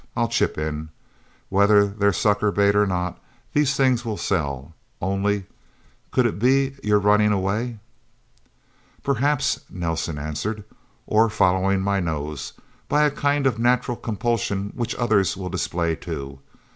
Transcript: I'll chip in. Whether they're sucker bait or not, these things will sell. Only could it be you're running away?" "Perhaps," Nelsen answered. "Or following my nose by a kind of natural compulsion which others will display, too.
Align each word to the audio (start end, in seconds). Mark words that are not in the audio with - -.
I'll 0.17 0.29
chip 0.29 0.57
in. 0.57 0.89
Whether 1.49 1.85
they're 1.85 2.11
sucker 2.11 2.51
bait 2.51 2.75
or 2.75 2.87
not, 2.87 3.19
these 3.53 3.75
things 3.75 4.03
will 4.03 4.17
sell. 4.17 4.73
Only 4.99 5.45
could 6.09 6.25
it 6.25 6.39
be 6.39 6.75
you're 6.83 6.97
running 6.97 7.31
away?" 7.31 7.77
"Perhaps," 9.03 9.59
Nelsen 9.69 10.17
answered. 10.17 10.63
"Or 11.05 11.29
following 11.29 11.81
my 11.81 11.99
nose 11.99 12.53
by 12.89 13.03
a 13.03 13.11
kind 13.11 13.45
of 13.45 13.59
natural 13.59 13.95
compulsion 13.95 14.71
which 14.73 14.95
others 14.95 15.37
will 15.37 15.49
display, 15.49 15.95
too. 15.95 16.39